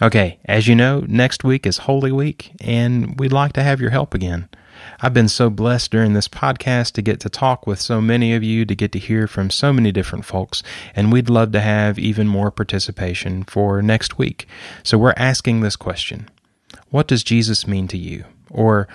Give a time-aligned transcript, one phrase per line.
[0.00, 3.90] Okay, as you know, next week is Holy Week, and we'd like to have your
[3.90, 4.48] help again.
[5.00, 8.44] I've been so blessed during this podcast to get to talk with so many of
[8.44, 10.62] you, to get to hear from so many different folks,
[10.94, 14.46] and we'd love to have even more participation for next week.
[14.84, 16.28] So we're asking this question
[16.90, 18.24] What does Jesus mean to you?
[18.50, 18.86] Or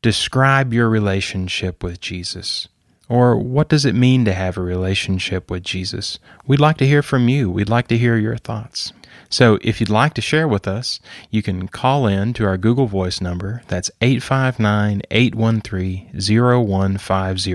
[0.00, 2.68] describe your relationship with Jesus.
[3.08, 6.20] Or what does it mean to have a relationship with Jesus?
[6.46, 7.50] We'd like to hear from you.
[7.50, 8.92] We'd like to hear your thoughts.
[9.28, 11.00] So if you'd like to share with us,
[11.30, 13.62] you can call in to our Google Voice number.
[13.68, 17.50] That's 859 813 0150.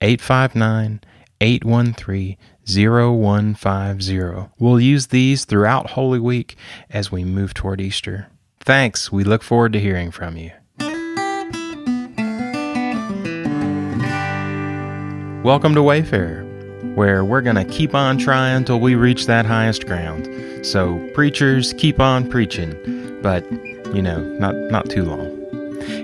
[0.00, 1.00] 859
[1.40, 4.50] 813 0150.
[4.58, 6.56] We'll use these throughout Holy Week
[6.90, 8.28] as we move toward Easter.
[8.60, 9.12] Thanks.
[9.12, 10.50] We look forward to hearing from you.
[15.44, 16.45] Welcome to Wayfarer
[16.96, 20.26] where we're going to keep on trying till we reach that highest ground.
[20.66, 22.72] So, preachers, keep on preaching,
[23.22, 23.44] but,
[23.94, 25.26] you know, not, not too long.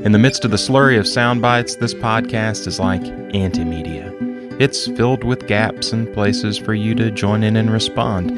[0.05, 3.01] In the midst of the slurry of sound bites, this podcast is like
[3.33, 4.13] antimedia.
[4.61, 8.31] It's filled with gaps and places for you to join in and respond.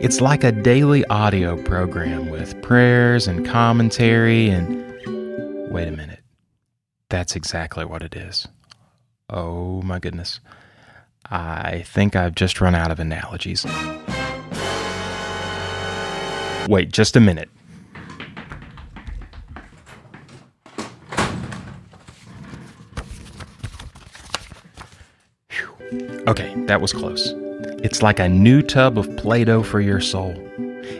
[0.00, 4.78] It's like a daily audio program with prayers and commentary and.
[5.70, 6.20] Wait a minute.
[7.10, 8.48] That's exactly what it is.
[9.28, 10.40] Oh my goodness.
[11.30, 13.66] I think I've just run out of analogies.
[16.68, 17.50] Wait just a minute.
[25.50, 26.24] Whew.
[26.26, 27.32] Okay, that was close.
[27.82, 30.34] It's like a new tub of Play Doh for your soul.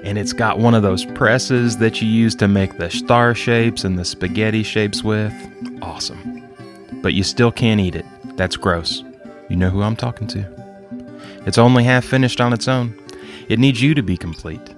[0.04, 3.84] And it's got one of those presses that you use to make the star shapes
[3.84, 5.34] and the spaghetti shapes with.
[5.82, 6.46] Awesome.
[7.02, 8.06] But you still can't eat it.
[8.36, 9.02] That's gross.
[9.48, 10.46] You know who I'm talking to.
[11.46, 12.98] It's only half finished on its own.
[13.48, 14.74] It needs you to be complete.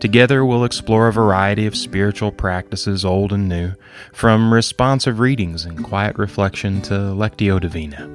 [0.00, 3.72] Together, we'll explore a variety of spiritual practices, old and new,
[4.12, 8.08] from responsive readings and quiet reflection to Lectio Divina.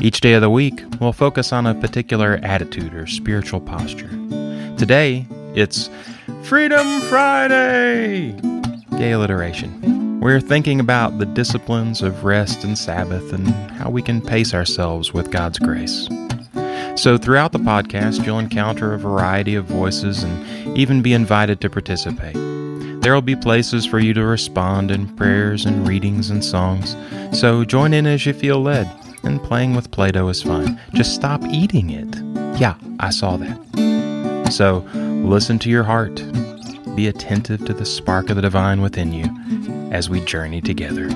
[0.00, 4.08] Each day of the week, we'll focus on a particular attitude or spiritual posture.
[4.78, 5.90] Today, it's
[6.42, 8.32] Freedom Friday!
[8.96, 9.97] Gay alliteration.
[10.20, 15.14] We're thinking about the disciplines of rest and Sabbath and how we can pace ourselves
[15.14, 16.08] with God's grace.
[16.96, 21.70] So, throughout the podcast, you'll encounter a variety of voices and even be invited to
[21.70, 22.34] participate.
[23.00, 26.96] There will be places for you to respond in prayers and readings and songs,
[27.32, 28.90] so join in as you feel led,
[29.22, 30.80] and playing with Play Doh is fun.
[30.94, 32.60] Just stop eating it.
[32.60, 34.50] Yeah, I saw that.
[34.52, 36.16] So, listen to your heart.
[36.96, 41.08] Be attentive to the spark of the divine within you as we journey together.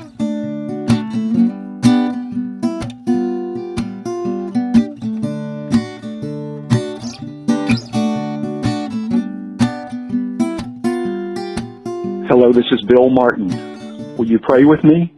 [12.29, 14.17] Hello, this is Bill Martin.
[14.17, 15.13] Will you pray with me?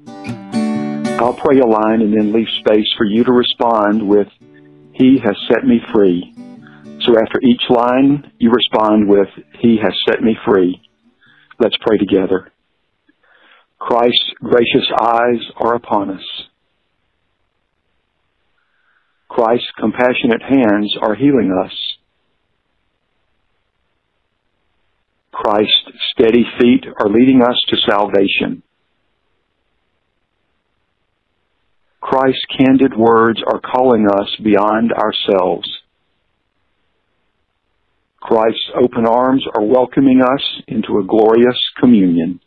[1.20, 4.28] I'll pray a line and then leave space for you to respond with,
[4.92, 6.34] He has set me free.
[7.02, 9.28] So after each line, you respond with,
[9.60, 10.80] He has set me free.
[11.60, 12.50] Let's pray together.
[13.84, 16.24] Christ's gracious eyes are upon us.
[19.28, 21.72] Christ's compassionate hands are healing us.
[25.32, 28.62] Christ's steady feet are leading us to salvation.
[32.00, 35.68] Christ's candid words are calling us beyond ourselves.
[38.18, 42.40] Christ's open arms are welcoming us into a glorious communion.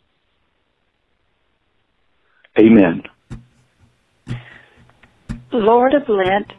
[2.58, 3.02] Amen.
[5.52, 6.52] Lord of Lent,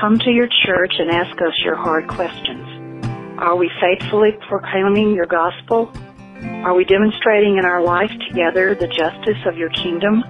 [0.00, 2.66] come to your church and ask us your hard questions.
[3.38, 5.92] Are we faithfully proclaiming your gospel?
[6.64, 10.22] Are we demonstrating in our life together the justice of your kingdom?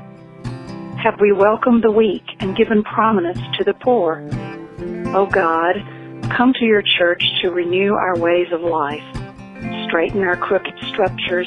[1.03, 4.27] Have we welcomed the weak and given prominence to the poor?
[5.15, 5.77] O oh God,
[6.37, 9.05] come to your church to renew our ways of life,
[9.93, 11.47] straighten our crooked structures,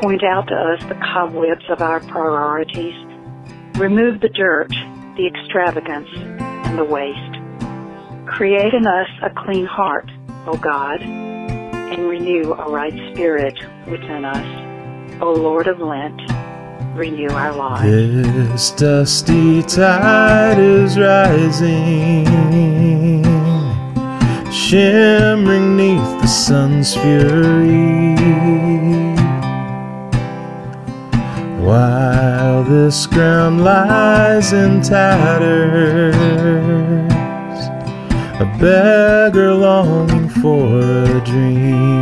[0.00, 2.94] point out to us the cobwebs of our priorities,
[3.76, 4.70] remove the dirt,
[5.18, 7.36] the extravagance, and the waste.
[8.26, 10.10] Create in us a clean heart,
[10.46, 15.20] O God, and renew a right spirit within us.
[15.20, 16.18] O Lord of Lent,
[16.96, 17.90] renew our lives.
[17.90, 22.24] This dusty tide is rising,
[24.68, 28.16] shimmering neath the sun's fury.
[31.64, 36.16] While this ground lies in tatters,
[38.40, 42.00] a beggar longing for a dream.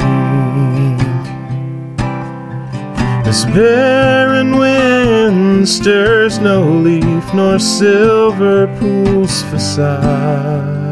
[3.25, 10.84] This barren wind stirs no leaf nor silver pools facade.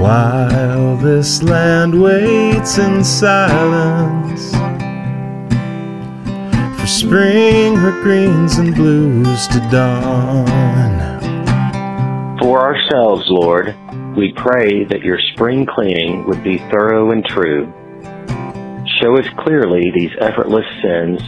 [0.00, 4.52] While this land waits in silence
[6.80, 11.18] for spring, her greens and blues to dawn.
[12.38, 13.76] For ourselves, Lord,
[14.16, 17.72] we pray that your spring cleaning would be thorough and true.
[19.00, 21.20] Show us clearly these effortless sins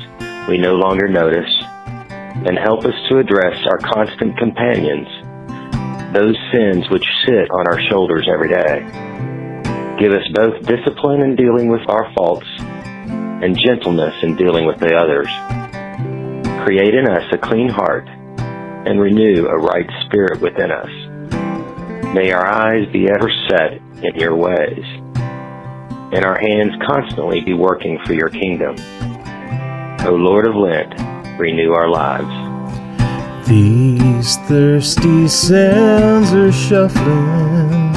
[0.49, 1.50] we no longer notice,
[2.08, 5.06] and help us to address our constant companions,
[6.12, 8.80] those sins which sit on our shoulders every day.
[9.98, 14.94] Give us both discipline in dealing with our faults and gentleness in dealing with the
[14.94, 15.28] others.
[16.64, 20.90] Create in us a clean heart and renew a right spirit within us.
[22.14, 24.84] May our eyes be ever set in your ways,
[26.12, 28.74] and our hands constantly be working for your kingdom.
[30.06, 30.94] O Lord of Lent,
[31.38, 32.39] renew our lives.
[33.50, 37.93] These thirsty sands are shuffling,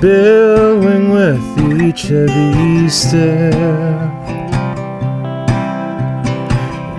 [0.00, 3.64] billowing with each heavy step.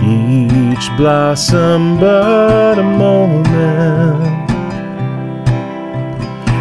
[0.04, 4.52] Each blossom but a moment,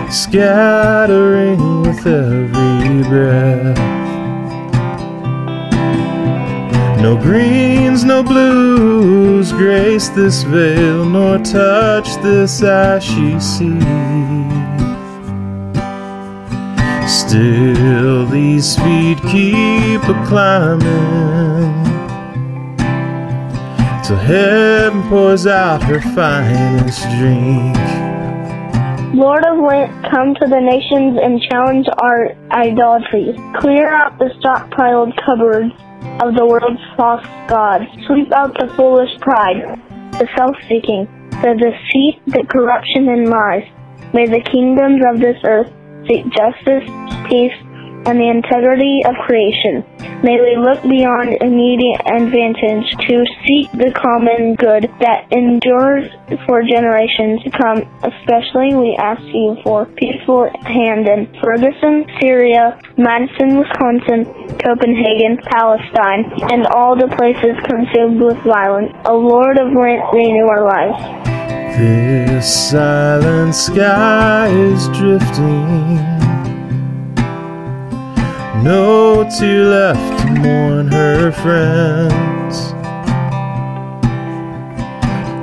[0.08, 3.76] scattering with every breath.
[7.02, 13.78] No greens, no blues grace this veil, nor touch this ashy sea.
[17.06, 21.78] Still, these feet keep a climbing
[24.04, 27.76] till heaven pours out her finest drink.
[29.18, 33.34] Lord of Lent, come to the nations and challenge our idolatry.
[33.58, 35.74] Clear out the stockpiled cupboards
[36.22, 37.82] of the world's false gods.
[38.06, 39.74] Sweep out the foolish pride,
[40.22, 41.10] the self-seeking,
[41.42, 43.66] the deceit, the corruption and lies.
[44.14, 45.74] May the kingdoms of this earth
[46.06, 46.86] seek justice,
[47.26, 47.58] peace,
[48.06, 49.82] and the integrity of creation.
[50.22, 56.10] May we look beyond immediate advantage to seek the common good that endures
[56.46, 57.86] for generations to come.
[58.02, 64.26] Especially we ask you for peaceful hand in Ferguson, Syria, Madison, Wisconsin,
[64.58, 68.92] Copenhagen, Palestine, and all the places consumed with violence.
[69.06, 71.28] O Lord of Lent, renew our lives.
[71.78, 76.27] This silent sky is drifting.
[78.62, 82.74] No tear left to mourn her friends.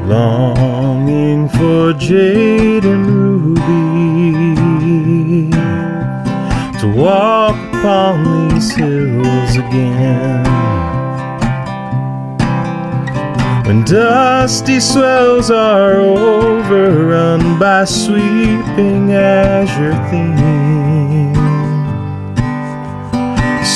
[0.07, 3.55] Longing for jade and ruby
[6.79, 10.45] to walk upon these hills again.
[13.65, 20.84] When dusty swells are overrun by sweeping azure theme,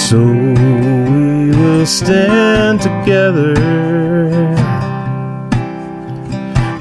[0.10, 3.54] so we will stand together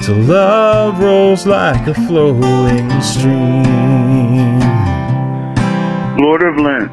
[0.00, 4.58] till love rolls like a flowing stream.
[6.16, 6.90] Lord of Lent,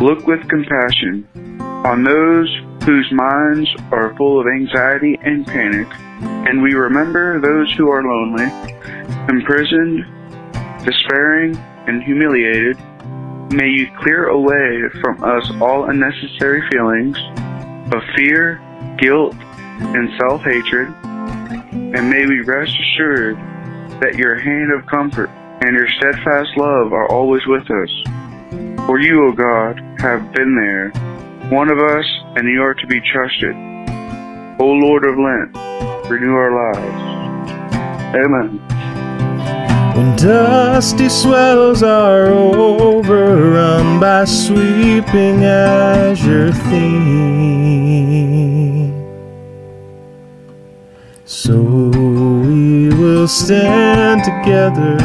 [0.00, 1.26] look with compassion
[1.60, 2.48] on those
[2.84, 5.88] whose minds are full of anxiety and panic,
[6.46, 8.46] and we remember those who are lonely,
[9.28, 10.04] imprisoned,
[10.84, 11.56] despairing,
[11.88, 12.78] and humiliated.
[13.50, 17.16] May you clear away from us all unnecessary feelings
[17.92, 18.60] of fear,
[18.98, 19.34] guilt,
[19.78, 23.36] and self hatred, and may we rest assured
[24.00, 27.90] that your hand of comfort and your steadfast love are always with us.
[28.86, 30.90] For you, O God, have been there,
[31.50, 32.04] one of us,
[32.36, 33.54] and you are to be trusted.
[34.58, 37.16] O Lord of Lent, renew our lives.
[38.16, 38.65] Amen.
[39.96, 47.72] When dusty swells are overrun by sweeping azure theme,
[51.24, 54.98] so we will stand together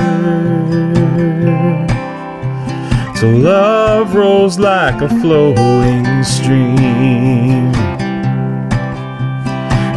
[3.16, 7.72] till love rolls like a flowing stream.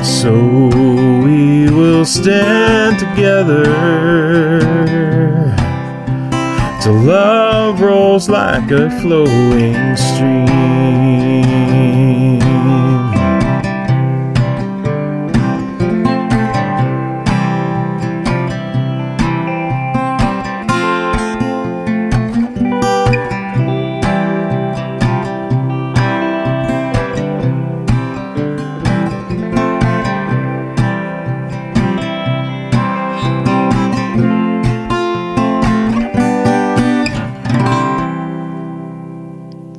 [0.04, 0.32] So
[1.24, 3.64] we will stand together
[6.85, 11.63] till love rolls like a flowing stream.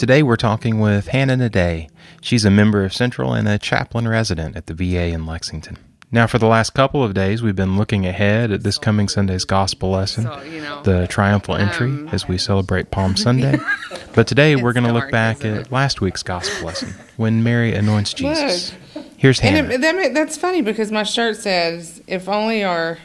[0.06, 1.90] Today we're talking with Hannah Naday.
[2.22, 5.80] She's a member of Central and a chaplain resident at the VA in Lexington.
[6.12, 9.46] Now, for the last couple of days, we've been looking ahead at this coming Sunday's
[9.46, 13.58] gospel lesson, So, you know, the triumphal entry, um, as we celebrate Palm Sunday.
[14.14, 18.14] But today we're going to look back at last week's gospel lesson, when Mary anoints
[18.14, 18.76] Jesus.
[19.18, 19.74] Here's And Hannah.
[19.74, 23.00] it, that, that's funny because my shirt says, "If only our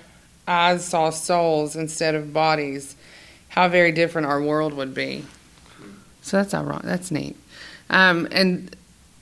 [0.47, 2.95] eyes saw souls instead of bodies,
[3.49, 5.25] how very different our world would be."
[6.22, 6.82] So that's ironic.
[6.82, 7.36] That's neat.
[7.88, 8.74] Um, and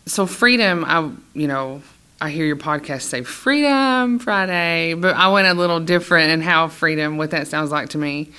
[0.07, 1.83] so freedom, I you know,
[2.21, 6.69] I hear your podcast say Freedom Friday, but I went a little different in how
[6.69, 8.31] freedom, what that sounds like to me.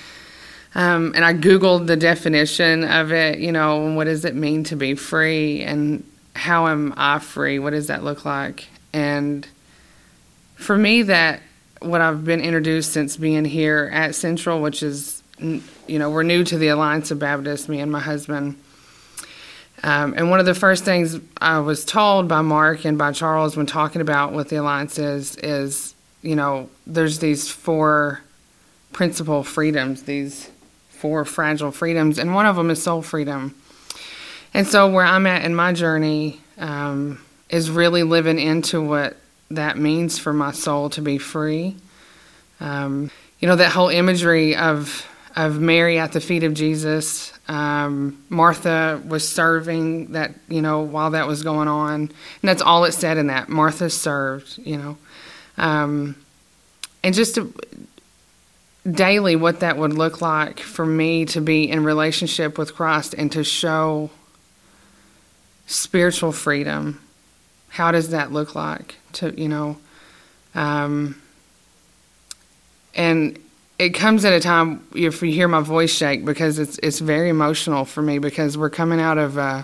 [0.74, 4.64] Um, and I Googled the definition of it, you know, and what does it mean
[4.64, 6.04] to be free and
[6.36, 7.58] how am I free?
[7.58, 8.68] What does that look like?
[8.92, 9.46] And
[10.54, 11.40] for me, that
[11.80, 15.22] what I've been introduced since being here at Central, which is,
[15.90, 18.56] you know, we're new to the Alliance of Baptists, me and my husband.
[19.82, 23.56] Um, and one of the first things I was told by Mark and by Charles
[23.56, 28.20] when talking about what the Alliance is, is, you know, there's these four
[28.92, 30.48] principal freedoms, these
[30.90, 33.54] four fragile freedoms, and one of them is soul freedom.
[34.54, 39.16] And so, where I'm at in my journey um, is really living into what
[39.50, 41.76] that means for my soul to be free.
[42.60, 45.06] Um, you know, that whole imagery of
[45.36, 47.32] of Mary at the feet of Jesus.
[47.48, 51.94] Um, Martha was serving that, you know, while that was going on.
[51.94, 52.10] And
[52.42, 53.48] that's all it said in that.
[53.48, 54.98] Martha served, you know.
[55.56, 56.16] Um,
[57.02, 57.52] and just to,
[58.90, 63.30] daily what that would look like for me to be in relationship with Christ and
[63.32, 64.10] to show
[65.66, 67.00] spiritual freedom.
[67.68, 69.76] How does that look like to you know?
[70.54, 71.20] Um,
[72.94, 73.38] and
[73.80, 77.28] it comes at a time if you hear my voice shake because it's it's very
[77.28, 79.62] emotional for me because we're coming out of uh,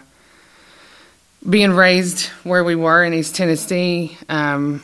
[1.49, 4.17] being raised where we were in East Tennessee.
[4.29, 4.83] Um,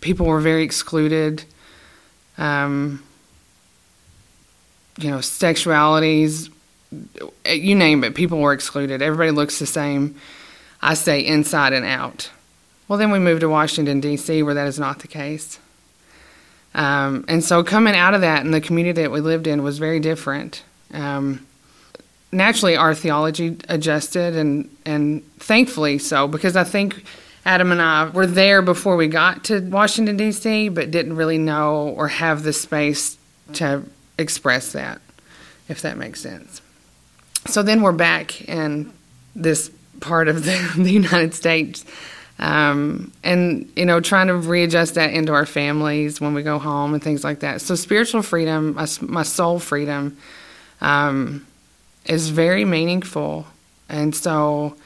[0.00, 1.44] people were very excluded
[2.38, 3.02] um,
[4.98, 6.50] you know, sexualities,
[7.46, 9.02] you name it, people were excluded.
[9.02, 10.16] Everybody looks the same.
[10.80, 12.30] I say inside and out.
[12.88, 15.58] Well, then we moved to Washington, D.C., where that is not the case.
[16.74, 19.78] Um, and so coming out of that and the community that we lived in was
[19.78, 20.62] very different.
[20.92, 21.46] Um,
[22.32, 27.04] naturally, our theology adjusted, and, and thankfully so, because I think
[27.46, 31.88] Adam and I were there before we got to Washington, D.C., but didn't really know
[31.96, 33.18] or have the space
[33.54, 33.84] to
[34.18, 35.00] express that,
[35.68, 36.60] if that makes sense.
[37.46, 38.92] So then we're back in
[39.36, 41.84] this part of the, the United States.
[42.38, 46.92] Um, and, you know, trying to readjust that into our families when we go home
[46.92, 47.60] and things like that.
[47.60, 50.16] So, spiritual freedom, my, my soul freedom,
[50.80, 51.46] um,
[52.06, 53.46] is very meaningful.
[53.88, 54.76] And so,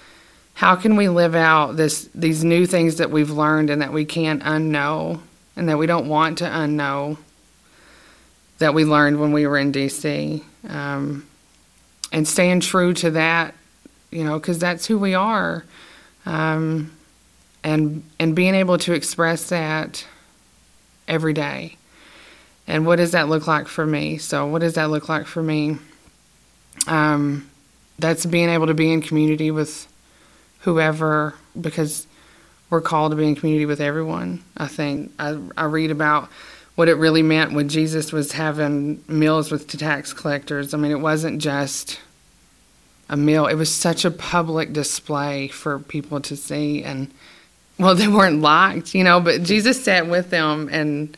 [0.59, 4.05] how can we live out this these new things that we've learned and that we
[4.05, 5.21] can't unknow
[5.55, 7.17] and that we don't want to unknow
[8.59, 11.25] that we learned when we were in DC um,
[12.11, 13.55] and staying true to that
[14.11, 15.65] you know because that's who we are
[16.27, 16.91] um,
[17.65, 20.07] and and being able to express that
[21.07, 21.77] every day
[22.67, 25.43] and what does that look like for me so what does that look like for
[25.43, 25.77] me
[26.87, 27.49] um,
[27.99, 29.89] that's being able to be in community with
[30.61, 32.07] whoever because
[32.71, 34.43] we're called to be in community with everyone.
[34.57, 36.29] I think I, I read about
[36.75, 40.75] what it really meant when Jesus was having meals with tax collectors.
[40.75, 41.99] I mean, it wasn't just
[43.09, 47.11] a meal; it was such a public display for people to see, and
[47.79, 49.21] well, they weren't liked, you know.
[49.21, 51.17] But Jesus sat with them and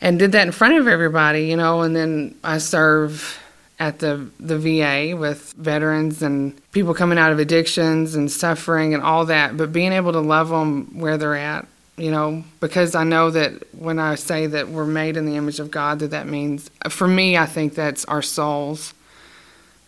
[0.00, 1.82] and did that in front of everybody, you know.
[1.82, 3.40] And then I serve
[3.78, 9.02] at the the VA with veterans and people coming out of addictions and suffering and
[9.02, 11.66] all that, but being able to love them where they're at,
[11.96, 15.58] you know, because I know that when I say that we're made in the image
[15.58, 18.94] of God, that that means for me, I think that's our souls.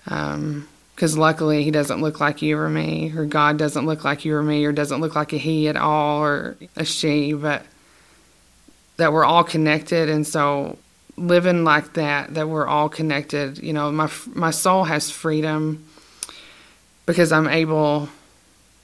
[0.09, 4.25] Um, because luckily he doesn't look like you or me, or God doesn't look like
[4.25, 7.65] you or me, or doesn't look like a he at all, or a she, but
[8.97, 10.79] that we're all connected, and so
[11.17, 15.85] living like that that we're all connected you know my my soul has freedom
[17.07, 18.09] because i'm able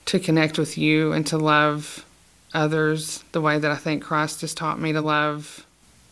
[0.05, 2.05] to connect with you and to love
[2.53, 5.65] others the way that i think christ has taught me to love.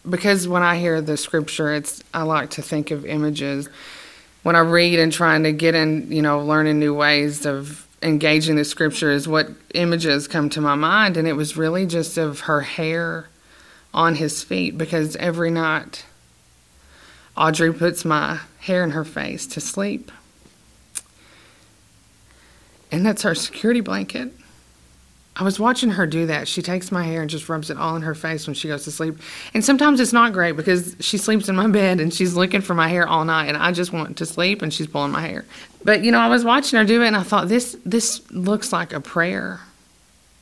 [0.08, 3.68] Because when i hear the scripture it's i like to think of images
[4.44, 8.56] when i read and trying to get in you know learning new ways of engaging
[8.56, 12.42] the scripture is what images come to my mind and it was really just of
[12.42, 13.28] her hair
[13.94, 16.06] on his feet because every night
[17.36, 20.12] Audrey puts my hair in her face to sleep.
[22.92, 24.34] And that's her security blanket.
[25.36, 26.48] I was watching her do that.
[26.48, 28.84] She takes my hair and just rubs it all in her face when she goes
[28.84, 29.18] to sleep.
[29.54, 32.74] And sometimes it's not great because she sleeps in my bed and she's looking for
[32.74, 35.46] my hair all night and I just want to sleep and she's pulling my hair.
[35.86, 38.74] But you know, I was watching her do it and I thought this this looks
[38.74, 39.62] like a prayer.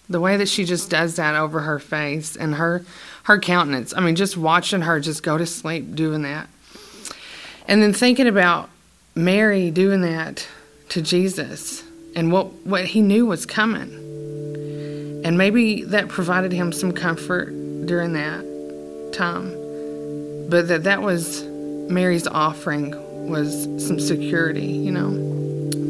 [0.10, 2.84] The way that she just does that over her face and her
[3.24, 3.94] her countenance.
[3.96, 6.48] I mean, just watching her just go to sleep doing that.
[7.68, 8.72] And then thinking about
[9.14, 10.48] Mary doing that
[10.90, 11.84] to Jesus
[12.16, 14.09] and what what he knew was coming
[15.24, 17.48] and maybe that provided him some comfort
[17.86, 18.44] during that
[19.14, 19.56] time.
[20.50, 21.44] But that that was
[21.90, 22.96] Mary's offering
[23.30, 25.10] was some security, you know.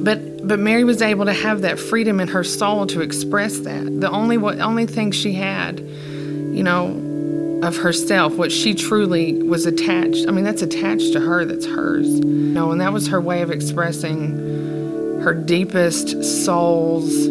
[0.03, 4.01] But but Mary was able to have that freedom in her soul to express that.
[4.01, 9.65] The only what only thing she had, you know, of herself, what she truly was
[9.65, 10.27] attached.
[10.27, 11.45] I mean, that's attached to her.
[11.45, 12.07] That's hers.
[12.07, 17.27] You know, and that was her way of expressing her deepest soul's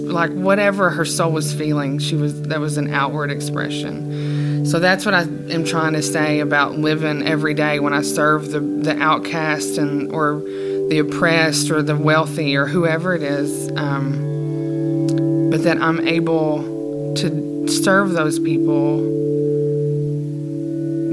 [0.00, 4.64] like whatever her soul was feeling she was that was an outward expression.
[4.66, 8.50] So that's what i am trying to say about living every day when i serve
[8.50, 10.40] the the outcast and or
[10.88, 17.68] the oppressed or the wealthy or whoever it is um, but that i'm able to
[17.68, 18.96] serve those people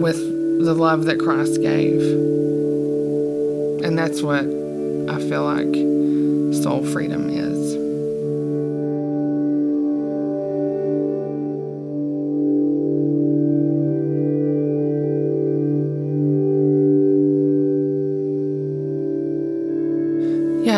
[0.02, 0.18] with
[0.64, 2.02] the love that christ gave.
[3.84, 5.74] And that's what i feel like
[6.64, 7.51] soul freedom is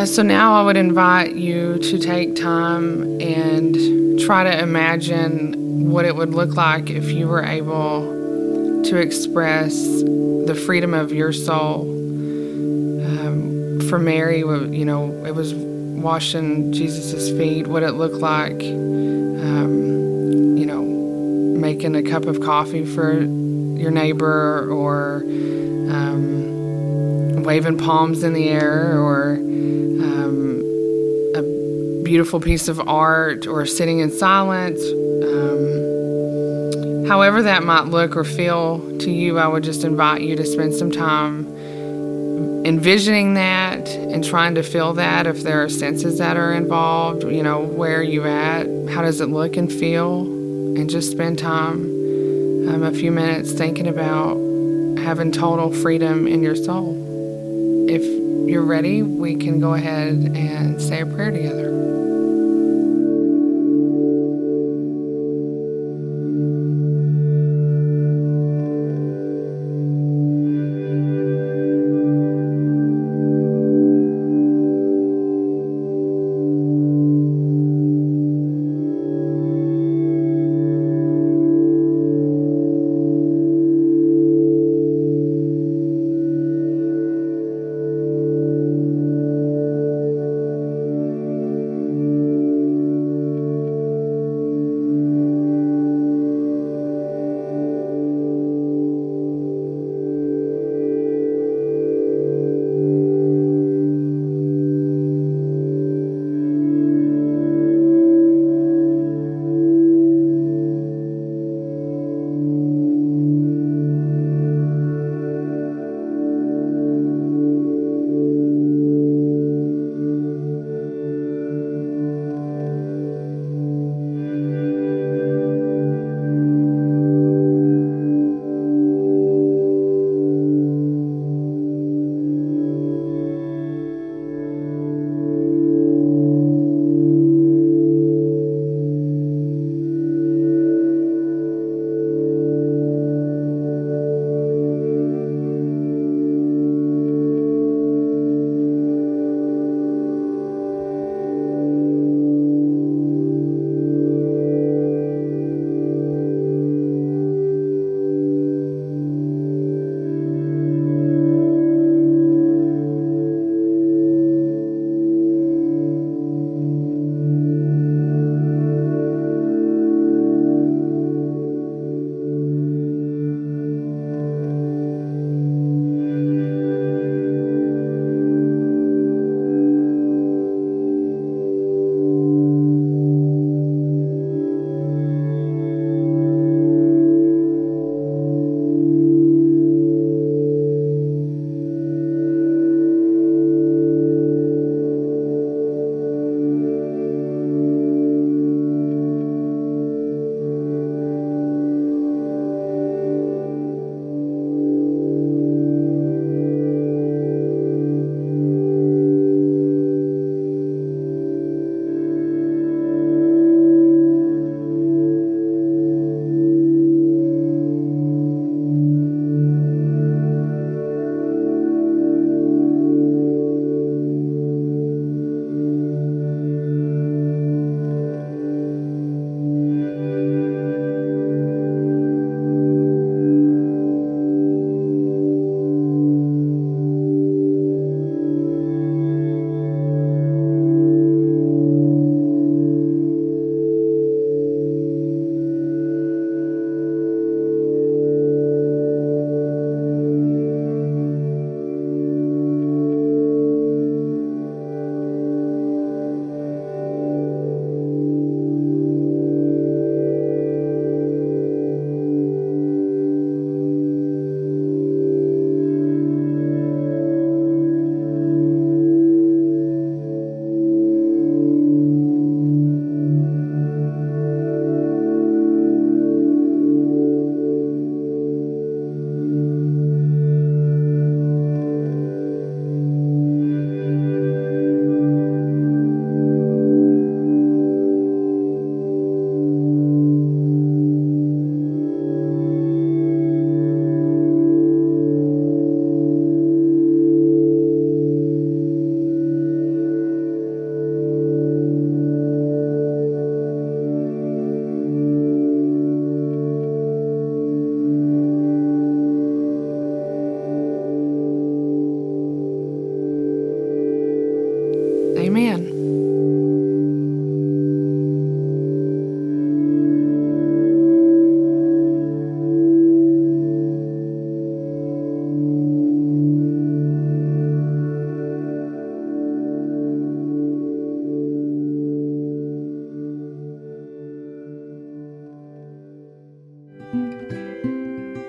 [0.04, 6.04] Yeah, so now I would invite you to take time and try to imagine what
[6.04, 11.84] it would look like if you were able to express the freedom of your soul.
[13.08, 20.58] Um, for Mary, you know, it was washing Jesus' feet, what it looked like, um,
[20.58, 25.22] you know, making a cup of coffee for your neighbor or
[25.90, 29.40] um, waving palms in the air or
[32.04, 34.80] beautiful piece of art or sitting in silence.
[35.24, 40.44] Um, however, that might look or feel to you, I would just invite you to
[40.44, 41.52] spend some time
[42.64, 47.22] envisioning that and trying to feel that if there are senses that are involved.
[47.24, 48.66] You know, where are you at?
[48.88, 50.22] How does it look and feel?
[50.22, 51.82] And just spend time,
[52.68, 54.36] um, a few minutes, thinking about
[54.98, 56.96] having total freedom in your soul.
[57.88, 58.02] If
[58.48, 61.93] you're ready, we can go ahead and say a prayer together.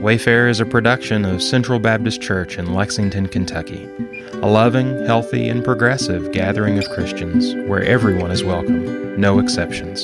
[0.06, 3.89] Wayfarer is a production of Central Baptist Church in Lexington, Kentucky,
[4.34, 10.04] a loving, healthy, and progressive gathering of Christians where everyone is welcome, no exceptions.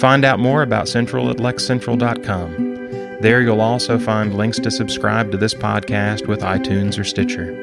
[0.00, 3.18] Find out more about Central at lexcentral.com.
[3.20, 7.56] There you'll also find links to subscribe to this podcast with iTunes or Stitcher.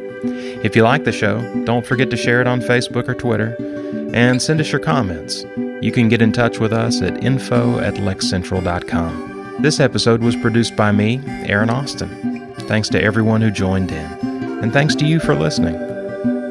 [0.62, 3.56] If you like the show, don't forget to share it on Facebook or Twitter
[4.14, 5.46] and send us your comments.
[5.82, 9.35] You can get in touch with us at info at lexcentral.com.
[9.66, 12.54] This episode was produced by me, Aaron Austin.
[12.68, 14.06] Thanks to everyone who joined in,
[14.62, 15.74] and thanks to you for listening.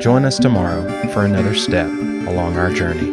[0.01, 3.13] Join us tomorrow for another step along our journey.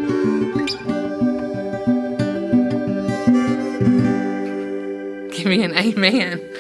[5.30, 6.51] Give me an amen.